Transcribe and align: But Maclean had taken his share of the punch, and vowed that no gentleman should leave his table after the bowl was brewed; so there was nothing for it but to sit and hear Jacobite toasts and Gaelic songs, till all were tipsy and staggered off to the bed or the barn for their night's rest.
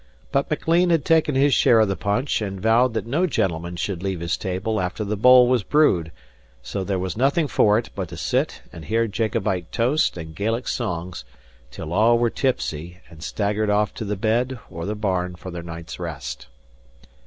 But 0.31 0.49
Maclean 0.49 0.89
had 0.89 1.05
taken 1.05 1.35
his 1.35 1.53
share 1.53 1.79
of 1.79 1.87
the 1.87 1.95
punch, 1.95 2.41
and 2.41 2.59
vowed 2.59 2.95
that 2.95 3.05
no 3.05 3.27
gentleman 3.27 3.75
should 3.75 4.01
leave 4.01 4.19
his 4.19 4.35
table 4.35 4.81
after 4.81 5.03
the 5.03 5.15
bowl 5.15 5.47
was 5.47 5.61
brewed; 5.61 6.11
so 6.63 6.83
there 6.83 6.97
was 6.97 7.15
nothing 7.15 7.47
for 7.47 7.77
it 7.77 7.91
but 7.93 8.09
to 8.09 8.17
sit 8.17 8.63
and 8.73 8.85
hear 8.85 9.05
Jacobite 9.05 9.71
toasts 9.71 10.17
and 10.17 10.33
Gaelic 10.33 10.67
songs, 10.67 11.23
till 11.69 11.93
all 11.93 12.17
were 12.17 12.31
tipsy 12.31 12.99
and 13.11 13.21
staggered 13.21 13.69
off 13.69 13.93
to 13.93 14.03
the 14.03 14.15
bed 14.17 14.57
or 14.71 14.87
the 14.87 14.95
barn 14.95 15.35
for 15.35 15.51
their 15.51 15.61
night's 15.61 15.99
rest. 15.99 16.47